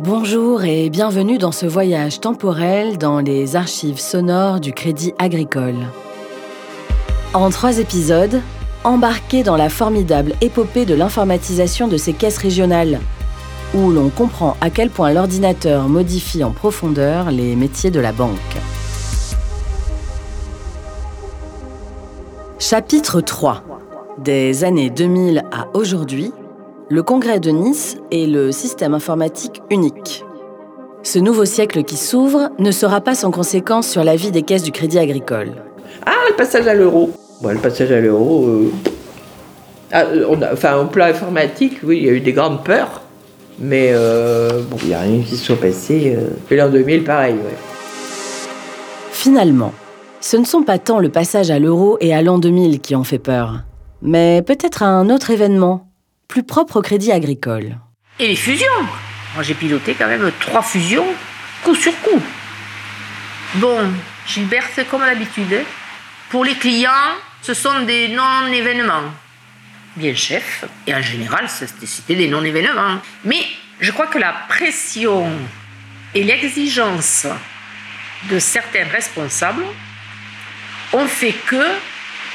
Bonjour 0.00 0.62
et 0.62 0.90
bienvenue 0.90 1.38
dans 1.38 1.50
ce 1.50 1.66
voyage 1.66 2.20
temporel 2.20 2.98
dans 2.98 3.18
les 3.18 3.56
archives 3.56 3.98
sonores 3.98 4.60
du 4.60 4.72
Crédit 4.72 5.12
Agricole. 5.18 5.74
En 7.34 7.50
trois 7.50 7.80
épisodes, 7.80 8.40
embarquez 8.84 9.42
dans 9.42 9.56
la 9.56 9.68
formidable 9.68 10.34
épopée 10.40 10.84
de 10.84 10.94
l'informatisation 10.94 11.88
de 11.88 11.96
ces 11.96 12.12
caisses 12.12 12.38
régionales, 12.38 13.00
où 13.74 13.90
l'on 13.90 14.08
comprend 14.08 14.56
à 14.60 14.70
quel 14.70 14.88
point 14.88 15.12
l'ordinateur 15.12 15.88
modifie 15.88 16.44
en 16.44 16.52
profondeur 16.52 17.32
les 17.32 17.56
métiers 17.56 17.90
de 17.90 17.98
la 17.98 18.12
banque. 18.12 18.38
Chapitre 22.60 23.20
3 23.20 23.64
Des 24.18 24.62
années 24.62 24.90
2000 24.90 25.42
à 25.50 25.66
aujourd'hui, 25.74 26.32
le 26.90 27.02
congrès 27.02 27.40
de 27.40 27.50
Nice 27.50 27.96
est 28.10 28.26
le 28.26 28.50
système 28.52 28.94
informatique 28.94 29.62
unique. 29.70 30.24
Ce 31.02 31.18
nouveau 31.18 31.44
siècle 31.44 31.84
qui 31.84 31.96
s'ouvre 31.96 32.50
ne 32.58 32.70
sera 32.70 33.00
pas 33.00 33.14
sans 33.14 33.30
conséquence 33.30 33.88
sur 33.88 34.04
la 34.04 34.16
vie 34.16 34.30
des 34.30 34.42
caisses 34.42 34.62
du 34.62 34.72
crédit 34.72 34.98
agricole. 34.98 35.52
Ah, 36.06 36.12
le 36.30 36.34
passage 36.36 36.66
à 36.66 36.74
l'euro. 36.74 37.10
Bon, 37.42 37.50
le 37.50 37.58
passage 37.58 37.92
à 37.92 38.00
l'euro. 38.00 38.46
euh, 38.46 38.72
ah, 39.92 40.04
on 40.28 40.40
a- 40.42 40.52
enfin, 40.52 40.78
au 40.78 40.86
plan 40.86 41.06
informatique, 41.06 41.78
oui, 41.84 41.98
il 41.98 42.04
y 42.06 42.08
a 42.08 42.12
eu 42.12 42.20
des 42.20 42.32
grandes 42.32 42.64
peurs. 42.64 43.02
Mais 43.60 43.90
euh, 43.92 44.62
bon, 44.70 44.76
il 44.82 44.88
n'y 44.88 44.94
a 44.94 45.00
rien 45.00 45.20
qui 45.22 45.36
se 45.36 45.44
soit 45.44 45.56
passé. 45.60 46.16
euh. 46.16 46.28
Et 46.50 46.56
l'an 46.56 46.68
2000, 46.68 47.04
pareil, 47.04 47.34
ouais. 47.34 47.56
Finalement, 49.12 49.72
ce 50.20 50.36
ne 50.36 50.44
sont 50.44 50.62
pas 50.62 50.78
tant 50.78 50.98
le 51.00 51.08
passage 51.10 51.50
à 51.50 51.58
l'euro 51.58 51.96
et 52.00 52.14
à 52.14 52.22
l'an 52.22 52.38
2000 52.38 52.80
qui 52.80 52.94
ont 52.94 53.04
fait 53.04 53.18
peur, 53.18 53.60
mais 54.00 54.42
peut-être 54.42 54.82
un 54.84 55.10
autre 55.10 55.30
événement, 55.30 55.87
plus 56.28 56.42
propre 56.44 56.76
au 56.76 56.82
crédit 56.82 57.10
agricole. 57.10 57.78
Et 58.18 58.28
les 58.28 58.36
fusions 58.36 58.66
Moi, 59.34 59.42
j'ai 59.42 59.54
piloté 59.54 59.94
quand 59.94 60.06
même 60.06 60.30
trois 60.40 60.62
fusions, 60.62 61.06
coup 61.64 61.74
sur 61.74 61.98
coup. 62.00 62.22
Bon, 63.54 63.90
Gilbert, 64.26 64.64
c'est 64.74 64.86
comme 64.88 65.00
d'habitude. 65.00 65.52
hein. 65.54 65.64
Pour 66.30 66.44
les 66.44 66.54
clients, 66.54 66.90
ce 67.40 67.54
sont 67.54 67.80
des 67.82 68.08
non-événements. 68.08 69.12
Bien 69.96 70.14
chef, 70.14 70.64
et 70.86 70.94
en 70.94 71.00
général, 71.02 71.48
c'était 71.48 72.14
des 72.14 72.28
non-événements. 72.28 73.00
Mais 73.24 73.40
je 73.80 73.90
crois 73.90 74.06
que 74.06 74.18
la 74.18 74.32
pression 74.48 75.30
et 76.14 76.22
l'exigence 76.24 77.26
de 78.30 78.38
certains 78.38 78.84
responsables 78.84 79.64
ont 80.92 81.06
fait 81.06 81.32
que 81.46 81.62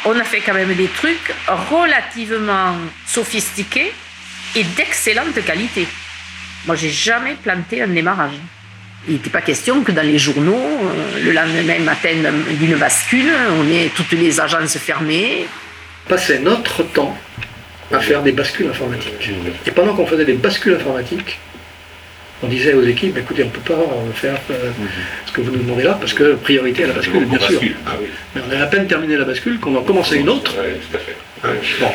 on 0.05 0.19
a 0.19 0.23
fait 0.23 0.41
quand 0.41 0.53
même 0.53 0.73
des 0.73 0.87
trucs 0.87 1.33
relativement 1.69 2.75
sophistiqués 3.05 3.93
et 4.55 4.63
d'excellente 4.63 5.43
qualité. 5.45 5.87
Moi, 6.65 6.75
j'ai 6.75 6.89
jamais 6.89 7.35
planté 7.35 7.81
un 7.81 7.87
démarrage. 7.87 8.33
Il 9.07 9.15
n'était 9.15 9.29
pas 9.29 9.41
question 9.41 9.83
que 9.83 9.91
dans 9.91 10.05
les 10.05 10.17
journaux, 10.17 10.55
euh, 10.55 11.23
le 11.23 11.31
lendemain 11.31 11.79
matin 11.79 12.15
d'une 12.51 12.75
bascule, 12.75 13.33
on 13.59 13.69
ait 13.69 13.91
toutes 13.93 14.13
les 14.13 14.39
agences 14.39 14.77
fermées. 14.77 15.45
passait 16.07 16.39
notre 16.39 16.83
temps 16.83 17.17
à 17.91 17.99
faire 17.99 18.23
des 18.23 18.31
bascules 18.31 18.69
informatiques. 18.69 19.31
Et 19.65 19.71
pendant 19.71 19.93
qu'on 19.93 20.07
faisait 20.07 20.25
des 20.25 20.33
bascules 20.33 20.75
informatiques, 20.75 21.37
on 22.43 22.47
disait 22.47 22.73
aux 22.73 22.83
équipes, 22.83 23.17
écoutez, 23.17 23.43
on 23.43 23.47
ne 23.47 23.51
peut 23.51 23.73
pas 23.73 23.79
euh, 23.79 24.11
faire 24.13 24.37
euh, 24.51 24.71
ce 25.25 25.31
que 25.31 25.41
vous 25.41 25.51
nous 25.51 25.63
demandez 25.63 25.83
là, 25.83 25.97
parce 25.99 26.13
que 26.13 26.35
priorité 26.35 26.83
à 26.83 26.87
la 26.87 26.93
bascule, 26.93 27.25
bien 27.25 27.39
sûr. 27.39 27.59
Ah 27.85 27.91
oui. 27.99 28.07
Mais 28.35 28.41
on 28.47 28.51
a 28.51 28.63
à 28.63 28.67
peine 28.67 28.85
terminé 28.85 29.15
la 29.15 29.25
bascule 29.25 29.59
qu'on 29.59 29.75
en 29.75 29.81
commençait 29.81 30.17
une 30.17 30.29
autre. 30.29 30.55
Ouais, 30.57 30.79
tout 30.91 30.97
à 30.97 30.99
fait. 30.99 31.15
Bon. 31.79 31.91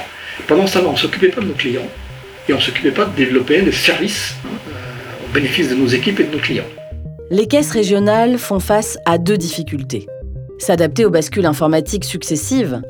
Pendant 0.46 0.66
ce 0.66 0.74
temps-là, 0.74 0.88
on 0.88 0.92
ne 0.92 0.98
s'occupait 0.98 1.28
pas 1.28 1.40
de 1.40 1.46
nos 1.46 1.54
clients, 1.54 1.88
et 2.48 2.52
on 2.52 2.56
ne 2.56 2.62
s'occupait 2.62 2.92
pas 2.92 3.04
de 3.04 3.14
développer 3.14 3.60
des 3.60 3.72
services 3.72 4.34
euh, 4.46 5.26
au 5.28 5.32
bénéfice 5.34 5.68
de 5.68 5.74
nos 5.74 5.86
équipes 5.86 6.20
et 6.20 6.24
de 6.24 6.32
nos 6.32 6.38
clients. 6.38 6.64
Les 7.30 7.46
caisses 7.46 7.72
régionales 7.72 8.38
font 8.38 8.60
face 8.60 8.98
à 9.04 9.18
deux 9.18 9.36
difficultés. 9.36 10.06
S'adapter 10.58 11.04
aux 11.04 11.10
bascules 11.10 11.46
informatiques 11.46 12.04
successives, 12.04 12.80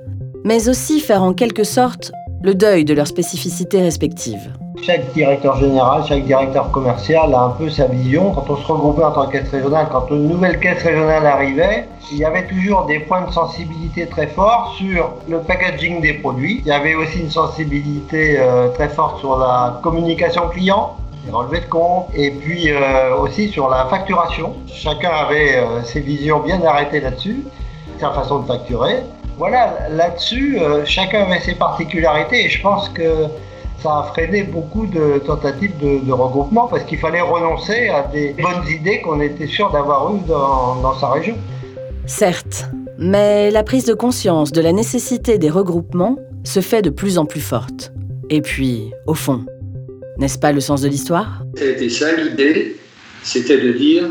mais 0.44 0.69
aussi 0.69 1.00
faire 1.00 1.22
en 1.22 1.34
quelque 1.34 1.64
sorte 1.64 2.12
le 2.44 2.54
deuil 2.54 2.84
de 2.84 2.94
leurs 2.94 3.08
spécificités 3.08 3.82
respectives. 3.82 4.52
Chaque 4.82 5.12
directeur 5.12 5.56
général, 5.56 6.02
chaque 6.06 6.24
directeur 6.24 6.70
commercial 6.70 7.34
a 7.34 7.40
un 7.40 7.50
peu 7.50 7.68
sa 7.68 7.86
vision. 7.86 8.32
Quand 8.32 8.48
on 8.48 8.56
se 8.56 8.66
regroupait 8.66 9.04
en 9.04 9.12
tant 9.12 9.26
que 9.26 9.32
caisse 9.32 9.50
régionale, 9.50 9.88
quand 9.90 10.06
une 10.10 10.28
nouvelle 10.28 10.58
caisse 10.60 10.82
régionale 10.82 11.26
arrivait, 11.26 11.88
il 12.10 12.18
y 12.18 12.24
avait 12.24 12.46
toujours 12.46 12.86
des 12.86 13.00
points 13.00 13.22
de 13.22 13.30
sensibilité 13.32 14.06
très 14.06 14.28
forts 14.28 14.74
sur 14.78 15.14
le 15.28 15.40
packaging 15.40 16.00
des 16.00 16.14
produits. 16.14 16.62
Il 16.64 16.68
y 16.68 16.72
avait 16.72 16.94
aussi 16.94 17.20
une 17.20 17.30
sensibilité 17.30 18.38
euh, 18.38 18.68
très 18.68 18.88
forte 18.88 19.20
sur 19.20 19.36
la 19.36 19.78
communication 19.82 20.48
client, 20.48 20.96
les 21.26 21.32
relevés 21.32 21.60
de 21.60 21.66
compte, 21.66 22.06
et 22.14 22.30
puis 22.30 22.72
euh, 22.72 23.16
aussi 23.16 23.48
sur 23.48 23.68
la 23.68 23.86
facturation. 23.86 24.54
Chacun 24.72 25.10
avait 25.10 25.56
euh, 25.56 25.82
ses 25.82 26.00
visions 26.00 26.40
bien 26.40 26.62
arrêtées 26.64 27.00
là-dessus, 27.00 27.44
sa 28.00 28.10
façon 28.12 28.40
de 28.40 28.46
facturer. 28.46 29.02
Voilà, 29.36 29.74
là-dessus, 29.90 30.58
chacun 30.84 31.22
avait 31.22 31.38
ses 31.38 31.54
particularités 31.54 32.46
et 32.46 32.48
je 32.48 32.60
pense 32.60 32.88
que 32.88 33.28
ça 33.82 33.90
a 34.00 34.10
freiné 34.12 34.42
beaucoup 34.42 34.86
de 34.86 35.18
tentatives 35.24 35.76
de, 35.78 36.04
de 36.04 36.12
regroupement 36.12 36.66
parce 36.68 36.84
qu'il 36.84 36.98
fallait 36.98 37.20
renoncer 37.20 37.88
à 37.88 38.02
des 38.12 38.34
bonnes 38.34 38.66
idées 38.68 39.00
qu'on 39.02 39.20
était 39.20 39.46
sûr 39.46 39.70
d'avoir 39.70 40.14
eues 40.14 40.20
dans, 40.26 40.76
dans 40.76 40.98
sa 40.98 41.10
région. 41.10 41.36
Certes, 42.06 42.66
mais 42.98 43.50
la 43.50 43.62
prise 43.62 43.84
de 43.84 43.94
conscience 43.94 44.50
de 44.52 44.60
la 44.60 44.72
nécessité 44.72 45.38
des 45.38 45.50
regroupements 45.50 46.16
se 46.44 46.60
fait 46.60 46.82
de 46.82 46.90
plus 46.90 47.18
en 47.18 47.26
plus 47.26 47.40
forte. 47.40 47.92
Et 48.30 48.40
puis, 48.40 48.90
au 49.06 49.14
fond, 49.14 49.44
n'est-ce 50.18 50.38
pas 50.38 50.52
le 50.52 50.60
sens 50.60 50.80
de 50.82 50.88
l'histoire? 50.88 51.42
C'était 51.56 51.88
ça 51.88 52.12
l'idée, 52.16 52.76
c'était 53.22 53.58
de 53.58 53.72
dire 53.72 54.04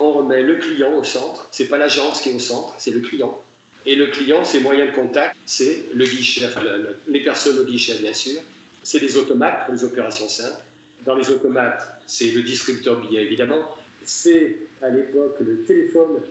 on 0.00 0.12
remet 0.12 0.42
le 0.42 0.56
client 0.56 0.92
au 0.98 1.04
centre. 1.04 1.48
C'est 1.52 1.68
pas 1.68 1.78
l'agence 1.78 2.20
qui 2.20 2.30
est 2.30 2.34
au 2.34 2.38
centre, 2.40 2.74
c'est 2.78 2.90
le 2.90 3.00
client. 3.00 3.38
Et 3.86 3.94
le 3.94 4.06
client, 4.08 4.44
ses 4.44 4.60
moyens 4.60 4.90
de 4.90 4.94
contact, 4.96 5.36
c'est 5.46 5.84
le 5.94 6.04
guichet, 6.04 6.46
enfin, 6.46 6.62
le- 6.62 6.76
le- 6.82 6.98
les 7.06 7.22
personnes 7.22 7.58
au 7.58 7.64
guichet 7.64 7.98
bien 8.00 8.12
sûr. 8.12 8.40
C'est 8.84 9.00
les 9.00 9.16
automates 9.16 9.64
pour 9.64 9.74
les 9.74 9.82
opérations 9.82 10.28
simples. 10.28 10.62
Dans 11.04 11.16
les 11.16 11.28
automates, 11.30 12.02
c'est 12.06 12.30
le 12.30 12.42
distributeur 12.42 13.00
billet 13.00 13.22
évidemment. 13.22 13.76
C'est 14.04 14.58
à 14.82 14.90
l'époque 14.90 15.36
le 15.40 15.64
téléphone 15.64 16.22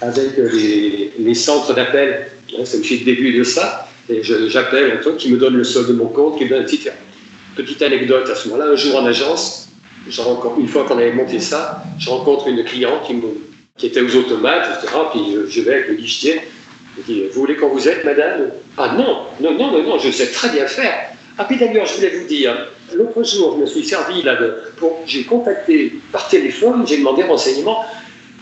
avec 0.00 0.36
les, 0.36 1.34
centres 1.34 1.74
d'appel. 1.74 2.28
Hein, 2.52 2.62
C'est 2.64 2.78
aussi 2.78 2.98
le 2.98 3.04
début 3.04 3.36
de 3.36 3.44
ça. 3.44 3.88
Et 4.08 4.22
j'appelle 4.22 4.92
un 4.92 4.96
truc 4.96 5.16
qui 5.16 5.32
me 5.32 5.38
donne 5.38 5.56
le 5.56 5.64
solde 5.64 5.88
de 5.88 5.92
mon 5.94 6.06
compte, 6.06 6.38
qui 6.38 6.44
me 6.44 6.50
donne 6.50 6.64
petit 6.64 6.86
Petite 7.56 7.82
anecdote 7.82 8.28
à 8.30 8.34
ce 8.34 8.48
moment-là, 8.48 8.70
un 8.72 8.76
jour 8.76 8.96
en 8.96 9.06
agence, 9.06 9.68
une 10.06 10.68
fois 10.68 10.84
qu'on 10.84 10.98
avait 10.98 11.12
monté 11.12 11.40
ça, 11.40 11.82
je 11.98 12.08
rencontre 12.08 12.48
une 12.48 12.64
cliente 12.64 13.06
qui, 13.76 13.86
était 13.86 14.00
aux 14.00 14.16
automates, 14.16 14.78
etc. 14.78 14.94
Puis 15.12 15.20
je 15.48 15.60
vais 15.62 15.74
avec 15.74 15.88
le 15.88 15.94
guichetier. 15.94 16.40
Je 16.96 17.12
dis 17.12 17.22
Vous 17.32 17.40
voulez 17.40 17.56
qu'on 17.56 17.68
vous 17.68 17.88
aide, 17.88 18.02
madame? 18.04 18.50
Ah 18.76 18.94
non, 18.96 19.26
non, 19.40 19.52
non, 19.58 19.72
non, 19.72 19.82
non, 19.82 19.98
je 19.98 20.10
sais 20.10 20.30
très 20.30 20.50
bien 20.50 20.66
faire. 20.66 21.10
Ah, 21.38 21.44
puis 21.44 21.56
d'ailleurs, 21.56 21.86
je 21.86 21.94
voulais 21.94 22.18
vous 22.18 22.26
dire, 22.26 22.54
l'autre 22.94 23.22
jour, 23.22 23.54
je 23.56 23.62
me 23.62 23.66
suis 23.66 23.84
servi 23.84 24.22
là 24.22 24.36
de. 24.36 24.56
J'ai 25.06 25.24
contacté 25.24 26.00
par 26.12 26.28
téléphone, 26.28 26.86
j'ai 26.86 26.98
demandé 26.98 27.22
renseignement, 27.22 27.84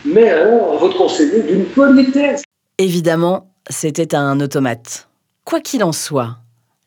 mais 0.05 0.29
alors, 0.29 0.77
votre 0.77 0.97
conseiller 0.97 1.43
d'une 1.43 1.65
politesse. 1.65 2.43
Évidemment, 2.77 3.51
c'était 3.69 4.15
un 4.15 4.39
automate. 4.39 5.07
Quoi 5.45 5.59
qu'il 5.59 5.83
en 5.83 5.91
soit, 5.91 6.37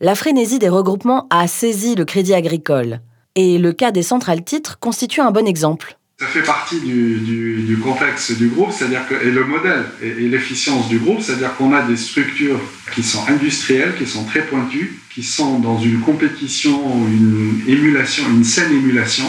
la 0.01 0.15
frénésie 0.15 0.59
des 0.59 0.69
regroupements 0.69 1.27
a 1.31 1.47
saisi 1.47 1.95
le 1.95 2.05
crédit 2.05 2.35
agricole. 2.35 3.01
Et 3.35 3.59
le 3.59 3.73
cas 3.73 3.93
des 3.93 4.03
centrales 4.03 4.45
titres 4.45 4.79
constitue 4.79 5.21
un 5.21 5.31
bon 5.31 5.47
exemple. 5.47 5.97
Ça 6.23 6.29
fait 6.29 6.43
partie 6.47 6.79
du, 6.79 7.17
du- 7.17 7.63
du 7.63 7.77
contexte 7.79 8.39
du 8.39 8.47
groupe, 8.47 8.71
c'est-à-dire 8.71 9.09
que 9.09 9.15
et 9.27 9.33
le 9.33 9.45
modèle 9.45 9.83
et, 10.01 10.07
et 10.25 10.29
l'efficience 10.29 10.89
du 10.89 10.99
groupe, 11.01 11.21
c'est-à-dire 11.21 11.53
qu'on 11.57 11.73
a 11.73 11.83
des 11.83 11.97
structures 11.97 12.61
qui 12.95 13.03
sont 13.03 13.25
industrielles, 13.29 13.95
qui 13.99 14.07
sont 14.07 14.23
très 14.25 14.43
pointues, 14.43 15.01
qui 15.13 15.25
sont 15.25 15.59
dans 15.59 15.81
une 15.81 15.99
compétition, 15.99 16.79
une 17.09 17.63
émulation, 17.67 18.23
une 18.31 18.45
saine 18.45 18.71
émulation. 18.73 19.27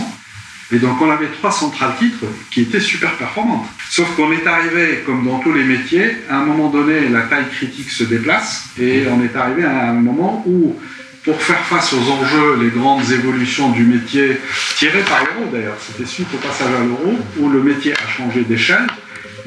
Et 0.71 0.77
donc 0.77 1.01
on 1.01 1.09
avait 1.09 1.29
trois 1.39 1.51
centrales 1.51 1.95
titres 1.97 2.25
qui 2.51 2.61
étaient 2.61 2.79
super 2.79 3.17
performantes. 3.17 3.65
Sauf 3.89 4.15
qu'on 4.15 4.31
est 4.31 4.45
arrivé, 4.45 4.99
comme 5.03 5.25
dans 5.25 5.39
tous 5.39 5.51
les 5.51 5.63
métiers, 5.63 6.11
à 6.29 6.41
un 6.41 6.45
moment 6.45 6.69
donné, 6.69 7.09
la 7.09 7.21
taille 7.21 7.49
critique 7.51 7.89
se 7.89 8.03
déplace 8.03 8.65
et 8.79 9.05
on 9.09 9.23
est 9.23 9.35
arrivé 9.35 9.63
à 9.63 9.89
un 9.89 9.93
moment 9.93 10.43
où 10.45 10.75
pour 11.23 11.41
faire 11.41 11.59
face 11.59 11.93
aux 11.93 12.11
enjeux, 12.11 12.57
les 12.61 12.69
grandes 12.69 13.09
évolutions 13.11 13.69
du 13.69 13.83
métier, 13.83 14.37
tirées 14.75 15.03
par 15.03 15.23
l'euro 15.23 15.49
d'ailleurs, 15.51 15.77
c'était 15.79 16.07
suite 16.07 16.27
au 16.33 16.37
passage 16.37 16.67
à 16.67 16.83
l'euro, 16.83 17.17
où 17.39 17.49
le 17.49 17.63
métier 17.63 17.93
a 17.93 18.07
changé 18.07 18.43
d'échelle, 18.43 18.87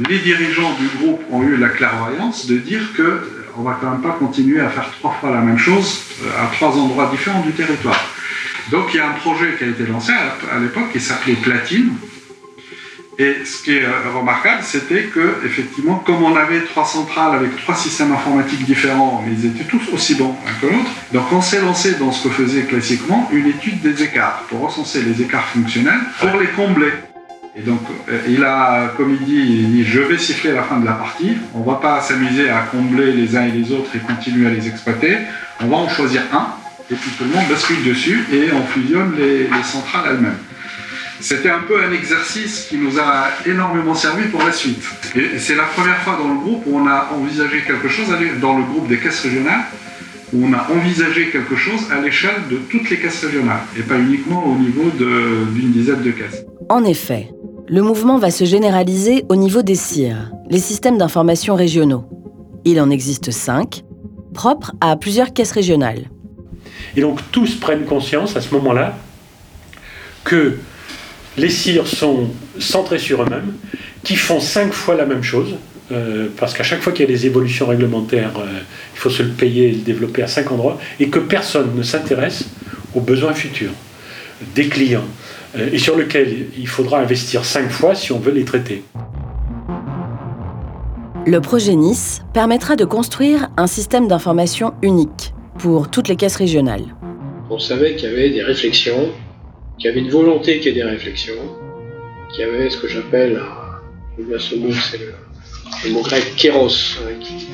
les 0.08 0.19
dirigeants 0.19 0.75
du 0.75 0.88
groupe 0.99 1.23
ont 1.31 1.43
eu 1.43 1.56
la 1.56 1.69
clairvoyance 1.69 2.46
de 2.46 2.56
dire 2.58 2.82
que 2.96 3.31
on 3.58 3.62
va 3.62 3.78
quand 3.81 3.90
même 3.90 4.02
pas 4.02 4.12
continuer 4.19 4.61
à 4.61 4.69
faire 4.69 4.90
trois 4.99 5.17
fois 5.19 5.31
la 5.31 5.40
même 5.40 5.58
chose 5.58 6.02
euh, 6.23 6.44
à 6.44 6.55
trois 6.55 6.76
endroits 6.76 7.08
différents 7.11 7.40
du 7.40 7.52
territoire. 7.52 7.99
Donc 8.70 8.93
il 8.93 8.99
y 8.99 9.00
a 9.00 9.08
un 9.08 9.12
projet 9.12 9.55
qui 9.56 9.64
a 9.64 9.69
été 9.69 9.87
lancé 9.87 10.12
à 10.12 10.58
l'époque 10.58 10.93
qui 10.93 11.00
s'appelait 11.00 11.34
Platine, 11.34 11.93
Et 13.18 13.44
ce 13.46 13.62
qui 13.62 13.72
est 13.72 13.86
remarquable, 14.14 14.62
c'était 14.62 15.04
que, 15.04 15.40
effectivement, 15.46 16.02
comme 16.04 16.22
on 16.22 16.36
avait 16.36 16.60
trois 16.60 16.84
centrales 16.84 17.34
avec 17.34 17.56
trois 17.56 17.74
systèmes 17.74 18.12
informatiques 18.12 18.64
différents, 18.66 19.24
mais 19.26 19.32
ils 19.32 19.46
étaient 19.46 19.64
tous 19.64 19.88
aussi 19.94 20.16
bons 20.16 20.34
que 20.60 20.66
l'autre, 20.66 20.90
donc 21.12 21.24
on 21.32 21.40
s'est 21.40 21.62
lancé 21.62 21.94
dans 21.94 22.12
ce 22.12 22.28
que 22.28 22.34
faisait 22.34 22.64
classiquement 22.64 23.26
une 23.32 23.46
étude 23.46 23.80
des 23.80 24.02
écarts, 24.02 24.44
pour 24.50 24.60
recenser 24.60 25.00
les 25.00 25.22
écarts 25.22 25.46
fonctionnels, 25.46 26.00
pour 26.20 26.38
les 26.38 26.48
combler. 26.48 26.92
Et 27.58 27.62
donc, 27.62 27.80
euh, 28.10 28.20
il 28.28 28.44
a, 28.44 28.88
comme 28.98 29.16
il 29.19 29.24
dit, 29.24 29.46
il 29.60 29.72
dit, 29.72 29.84
je 29.84 30.00
vais 30.00 30.19
siffler 30.19 30.52
la 30.52 30.62
fin 30.62 30.76
de 30.78 30.84
la 30.84 30.92
partie. 30.92 31.38
On 31.54 31.62
va 31.62 31.76
pas 31.76 32.02
s'amuser 32.02 32.50
à 32.50 32.69
combler 32.70 33.12
les 33.12 33.34
uns 33.34 33.46
et 33.46 33.50
les 33.50 33.72
autres 33.72 33.96
et 33.96 33.98
continuer 33.98 34.46
à 34.46 34.50
les 34.50 34.69
exploiter. 34.69 35.16
On 35.62 35.69
va 35.69 35.76
en 35.76 35.88
choisir 35.88 36.20
un, 36.34 36.48
et 36.90 36.94
puis 36.94 37.10
tout 37.16 37.24
le 37.24 37.30
monde 37.30 37.48
bascule 37.48 37.82
dessus 37.82 38.26
et 38.30 38.52
on 38.52 38.62
fusionne 38.66 39.14
les 39.16 39.48
centrales 39.64 40.04
elles-mêmes. 40.10 40.36
C'était 41.20 41.50
un 41.50 41.60
peu 41.60 41.82
un 41.82 41.92
exercice 41.92 42.66
qui 42.68 42.76
nous 42.76 42.98
a 42.98 43.28
énormément 43.46 43.94
servi 43.94 44.28
pour 44.28 44.42
la 44.42 44.52
suite. 44.52 44.82
Et 45.14 45.38
c'est 45.38 45.54
la 45.54 45.64
première 45.64 45.98
fois 45.98 46.18
dans 46.18 46.28
le 46.28 46.38
groupe 46.40 46.62
où 46.66 46.76
on 46.76 46.86
a 46.86 47.10
envisagé 47.14 47.62
quelque 47.66 47.88
chose, 47.88 48.06
dans 48.40 48.58
le 48.58 48.64
groupe 48.64 48.86
des 48.88 48.98
caisses 48.98 49.22
régionales, 49.22 49.64
où 50.32 50.44
on 50.44 50.52
a 50.52 50.66
envisagé 50.70 51.30
quelque 51.30 51.56
chose 51.56 51.80
à 51.90 52.00
l'échelle 52.00 52.42
de 52.50 52.56
toutes 52.56 52.90
les 52.90 52.98
caisses 52.98 53.24
régionales, 53.24 53.60
et 53.78 53.82
pas 53.82 53.98
uniquement 53.98 54.44
au 54.46 54.56
niveau 54.56 54.90
d'une 54.90 55.72
dizaine 55.72 56.02
de 56.02 56.10
caisses. 56.10 56.44
En 56.68 56.84
effet, 56.84 57.30
le 57.69 57.82
mouvement 57.82 58.19
va 58.19 58.30
se 58.30 58.44
généraliser 58.44 59.24
au 59.28 59.36
niveau 59.36 59.62
des 59.62 59.74
CIR, 59.74 60.32
les 60.50 60.58
systèmes 60.58 60.98
d'information 60.98 61.54
régionaux. 61.54 62.04
Il 62.64 62.80
en 62.80 62.90
existe 62.90 63.30
cinq, 63.30 63.84
propres 64.34 64.72
à 64.80 64.96
plusieurs 64.96 65.32
caisses 65.32 65.52
régionales. 65.52 66.10
Et 66.96 67.00
donc 67.00 67.20
tous 67.32 67.54
prennent 67.54 67.84
conscience 67.84 68.36
à 68.36 68.40
ce 68.40 68.54
moment-là 68.54 68.96
que 70.24 70.58
les 71.36 71.50
CIR 71.50 71.86
sont 71.86 72.28
centrés 72.58 72.98
sur 72.98 73.22
eux-mêmes, 73.22 73.54
qui 74.02 74.16
font 74.16 74.40
cinq 74.40 74.72
fois 74.72 74.94
la 74.94 75.04
même 75.04 75.22
chose, 75.22 75.56
euh, 75.92 76.28
parce 76.36 76.54
qu'à 76.54 76.62
chaque 76.62 76.80
fois 76.80 76.92
qu'il 76.92 77.04
y 77.04 77.08
a 77.08 77.12
des 77.12 77.26
évolutions 77.26 77.66
réglementaires, 77.66 78.32
euh, 78.38 78.46
il 78.94 78.98
faut 78.98 79.10
se 79.10 79.22
le 79.22 79.30
payer 79.30 79.68
et 79.68 79.72
le 79.72 79.78
développer 79.78 80.22
à 80.22 80.26
cinq 80.26 80.50
endroits, 80.50 80.78
et 80.98 81.08
que 81.08 81.18
personne 81.18 81.74
ne 81.76 81.82
s'intéresse 81.82 82.46
aux 82.94 83.00
besoins 83.00 83.34
futurs 83.34 83.72
des 84.54 84.68
clients, 84.68 85.04
euh, 85.56 85.68
et 85.72 85.78
sur 85.78 85.96
lesquels 85.96 86.46
il 86.58 86.68
faudra 86.68 87.00
investir 87.00 87.44
cinq 87.44 87.70
fois 87.70 87.94
si 87.94 88.12
on 88.12 88.18
veut 88.18 88.32
les 88.32 88.44
traiter. 88.44 88.82
Le 91.26 91.40
projet 91.40 91.74
Nice 91.74 92.22
permettra 92.32 92.76
de 92.76 92.84
construire 92.84 93.48
un 93.56 93.66
système 93.66 94.06
d'information 94.06 94.74
unique 94.82 95.34
pour 95.58 95.90
toutes 95.90 96.08
les 96.08 96.16
caisses 96.16 96.36
régionales. 96.36 96.84
On 97.50 97.58
savait 97.58 97.96
qu'il 97.96 98.08
y 98.08 98.12
avait 98.12 98.30
des 98.30 98.42
réflexions 98.42 99.10
qui 99.78 99.88
avait 99.88 100.00
une 100.00 100.11
volonté 100.11 100.58
qu'il 100.58 100.69
y 100.69 100.70
ait 100.70 100.82
des 100.82 100.88
réflexions, 100.88 101.34
qui 102.34 102.43
avait 102.43 102.70
ce 102.70 102.78
que 102.78 102.88
j'appelle, 102.88 103.40
bien 104.19 104.38
ce 104.38 104.55
mot, 104.55 104.73
c'est 104.73 104.99
le, 104.99 105.90
mot 105.90 106.00
grec 106.00 106.25
kéros, 106.37 106.69
hein, 107.00 107.12
qui, 107.20 107.49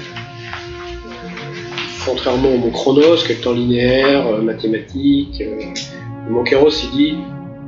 contrairement 2.05 2.55
au 2.55 2.59
mot 2.59 2.71
chronos, 2.71 3.17
qui 3.27 3.33
est 3.33 3.37
le 3.37 3.41
temps 3.41 3.53
linéaire, 3.53 4.27
euh, 4.27 4.43
mathématique, 4.43 5.41
euh, 5.41 5.59
le 6.29 6.33
mot 6.33 6.45
kéros, 6.45 6.71
il 6.85 6.91
dit 6.97 7.15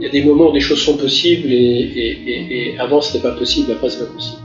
il 0.00 0.04
y 0.04 0.08
a 0.08 0.10
des 0.10 0.22
moments 0.22 0.50
où 0.50 0.52
des 0.52 0.60
choses 0.60 0.82
sont 0.82 0.96
possibles 0.96 1.52
et, 1.52 1.56
et, 1.56 2.72
et, 2.72 2.78
avant 2.78 3.00
c'était 3.00 3.22
pas 3.22 3.32
possible, 3.32 3.72
après 3.72 3.90
c'est 3.90 4.00
pas 4.00 4.12
possible. 4.12 4.42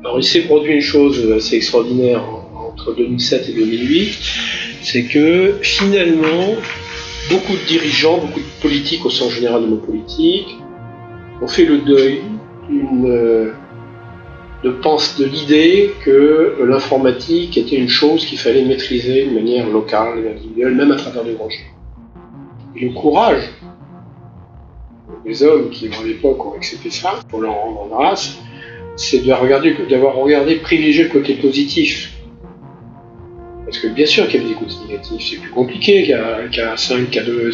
Alors 0.00 0.18
il 0.18 0.24
s'est 0.24 0.42
produit 0.42 0.74
une 0.74 0.80
chose 0.80 1.32
assez 1.32 1.56
extraordinaire 1.56 2.22
entre 2.54 2.94
2007 2.94 3.48
et 3.48 3.52
2008, 3.52 4.18
c'est 4.82 5.04
que 5.04 5.58
finalement 5.62 6.54
beaucoup 7.30 7.52
de 7.52 7.66
dirigeants, 7.66 8.18
beaucoup 8.18 8.40
de 8.40 8.60
politiques 8.62 9.04
au 9.04 9.10
sens 9.10 9.32
général 9.32 9.62
de 9.62 9.66
nos 9.66 9.76
politiques, 9.76 10.56
ont 11.40 11.48
fait 11.48 11.64
le 11.64 11.78
deuil 11.78 12.20
de, 14.64 14.70
pense, 14.82 15.18
de 15.18 15.24
l'idée 15.24 15.92
que 16.04 16.56
l'informatique 16.66 17.56
était 17.56 17.76
une 17.76 17.88
chose 17.88 18.24
qu'il 18.24 18.38
fallait 18.38 18.64
maîtriser 18.64 19.26
de 19.26 19.34
manière 19.34 19.68
locale 19.68 20.24
et 20.24 20.30
individuelle, 20.30 20.74
même 20.74 20.90
à 20.90 20.96
travers 20.96 21.24
des 21.24 21.34
grands 21.34 21.48
Et 22.76 22.86
le 22.86 22.92
courage 22.92 23.48
des 25.24 25.42
hommes 25.42 25.70
qui, 25.70 25.86
à 25.88 26.04
l'époque, 26.04 26.44
ont 26.46 26.54
accepté 26.54 26.90
ça, 26.90 27.20
pour 27.28 27.40
leur 27.40 27.54
rendre 27.54 27.88
grâce, 27.90 28.38
c'est 28.96 29.24
d'avoir 29.24 30.14
regardé, 30.16 30.56
privilégier 30.56 31.04
le 31.04 31.10
côté 31.10 31.34
positif 31.34 32.17
parce 33.68 33.80
que 33.80 33.88
bien 33.88 34.06
sûr 34.06 34.26
qu'il 34.28 34.42
y 34.42 34.46
a 34.46 34.48
des 34.48 34.54
côtés 34.54 34.76
négatifs, 34.88 35.28
c'est 35.30 35.40
plus 35.42 35.50
compliqué 35.50 36.16
qu'à 36.50 36.74
5, 36.74 37.10
qu'à 37.10 37.22
2, 37.22 37.50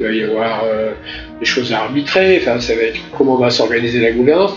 il 0.00 0.04
va 0.04 0.12
y 0.12 0.24
avoir 0.24 0.64
euh, 0.64 0.94
des 1.38 1.44
choses 1.44 1.72
à 1.72 1.82
arbitrer, 1.82 2.40
enfin, 2.42 2.58
ça 2.58 2.74
va 2.74 2.82
être 2.82 2.98
comment 3.16 3.36
va 3.36 3.48
s'organiser 3.48 4.00
la 4.00 4.10
gouvernance, 4.10 4.54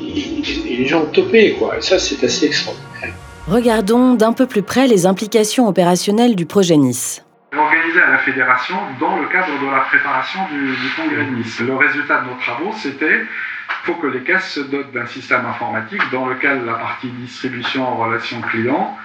et, 0.00 0.74
les 0.78 0.86
gens 0.86 1.02
ont 1.02 1.12
topé, 1.12 1.52
quoi, 1.58 1.76
et 1.76 1.82
ça 1.82 1.98
c'est 1.98 2.24
assez 2.24 2.46
extraordinaire. 2.46 3.12
Regardons 3.46 4.14
d'un 4.14 4.32
peu 4.32 4.46
plus 4.46 4.62
près 4.62 4.86
les 4.86 5.04
implications 5.04 5.68
opérationnelles 5.68 6.34
du 6.34 6.46
projet 6.46 6.78
Nice. 6.78 7.22
Organisé 7.54 8.00
à 8.00 8.12
la 8.12 8.18
fédération 8.18 8.76
dans 9.00 9.18
le 9.18 9.28
cadre 9.28 9.52
de 9.60 9.70
la 9.70 9.80
préparation 9.80 10.40
du, 10.50 10.60
du 10.60 10.94
congrès 10.96 11.26
de 11.26 11.36
Nice. 11.36 11.60
Le 11.60 11.76
résultat 11.76 12.22
de 12.22 12.30
nos 12.30 12.38
travaux, 12.40 12.72
c'était 12.82 13.20
faut 13.84 13.94
que 13.94 14.06
les 14.06 14.20
caisses 14.20 14.52
se 14.52 14.60
dotent 14.60 14.92
d'un 14.92 15.06
système 15.06 15.44
informatique 15.44 16.00
dans 16.10 16.26
lequel 16.26 16.64
la 16.64 16.74
partie 16.74 17.08
distribution 17.08 17.86
en 17.86 17.96
relation 17.96 18.40
client 18.40 18.96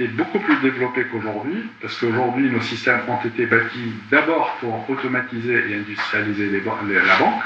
est 0.00 0.08
beaucoup 0.08 0.38
plus 0.38 0.56
développé 0.56 1.04
qu'aujourd'hui, 1.04 1.68
parce 1.80 1.98
qu'aujourd'hui, 1.98 2.48
nos 2.50 2.60
systèmes 2.60 3.00
ont 3.06 3.18
été 3.26 3.44
bâtis 3.46 3.92
d'abord 4.10 4.56
pour 4.60 4.88
automatiser 4.88 5.64
et 5.68 5.76
industrialiser 5.76 6.46
les, 6.46 6.60
la 6.60 7.16
banque. 7.16 7.42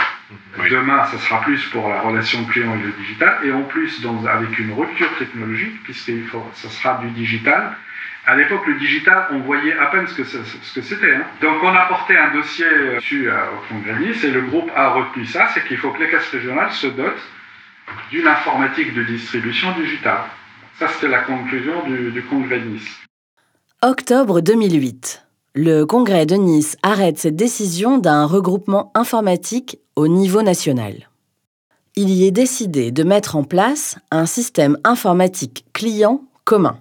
Demain, 0.71 1.05
ce 1.07 1.19
sera 1.19 1.41
plus 1.43 1.65
pour 1.67 1.89
la 1.89 2.01
relation 2.01 2.45
client 2.45 2.75
et 2.75 2.83
le 2.83 2.93
digital, 2.93 3.39
et 3.45 3.53
en 3.53 3.63
plus, 3.63 4.01
dans, 4.03 4.25
avec 4.27 4.59
une 4.59 4.73
rupture 4.73 5.15
technologique, 5.19 5.83
puisque 5.83 6.13
ce 6.55 6.69
sera 6.69 6.99
du 6.99 7.09
digital. 7.11 7.77
À 8.27 8.37
l'époque, 8.37 8.67
le 8.67 8.75
digital, 8.75 9.27
on 9.33 9.41
voyait 9.41 9.77
à 9.77 9.87
peine 9.87 10.07
ce 10.07 10.23
que, 10.23 10.81
c'était. 10.81 11.15
Hein. 11.15 11.25
Donc, 11.43 11.63
on 11.63 11.75
a 11.75 11.87
porté 11.87 12.17
un 12.17 12.31
dossier 12.31 12.67
dessus 12.95 13.29
euh, 13.29 13.35
au 13.53 13.69
Congrès 13.69 13.99
Nice, 13.99 14.25
et 14.25 14.31
le 14.31 14.43
groupe 14.43 14.71
a 14.75 14.91
retenu 14.91 15.27
ça, 15.27 15.49
c'est 15.49 15.67
qu'il 15.67 15.77
faut 15.77 15.91
que 15.91 16.03
les 16.03 16.09
caisses 16.09 16.31
régionales 16.31 16.73
se 16.73 16.87
dotent 16.87 17.23
d'une 18.11 18.27
informatique 18.27 18.95
de 18.95 19.03
distribution 19.03 19.73
digitale. 19.73 20.23
Ça, 20.79 20.89
c'était 20.89 21.09
la 21.09 21.23
conclusion 21.23 21.85
du, 21.87 22.23
congrès 22.29 22.59
de 22.59 22.65
Nice. 22.65 23.07
Octobre 23.83 24.41
2008. 24.41 25.25
Le 25.55 25.85
congrès 25.85 26.27
de 26.27 26.35
Nice 26.35 26.77
arrête 26.83 27.17
cette 27.17 27.37
décision 27.37 27.99
d'un 27.99 28.25
regroupement 28.27 28.91
informatique 28.97 29.79
au 29.95 30.09
niveau 30.09 30.43
national. 30.43 31.09
Il 31.95 32.11
y 32.11 32.27
est 32.27 32.33
décidé 32.33 32.91
de 32.91 33.05
mettre 33.05 33.37
en 33.37 33.45
place 33.45 34.01
un 34.11 34.27
système 34.27 34.77
informatique 34.83 35.65
client 35.73 36.23
commun. 36.45 36.77